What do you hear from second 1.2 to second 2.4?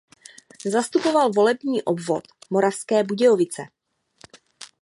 volební obvod